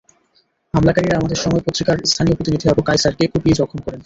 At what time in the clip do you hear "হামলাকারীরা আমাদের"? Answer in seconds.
0.73-1.39